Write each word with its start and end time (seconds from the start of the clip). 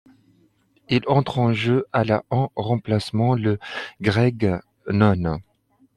Il 0.89 1.01
entre 1.05 1.37
en 1.37 1.53
jeu 1.53 1.85
à 1.93 2.03
la 2.03 2.23
en 2.31 2.51
remplacement 2.55 3.35
de 3.37 3.59
Craig 4.01 4.59
Noone. 4.87 5.37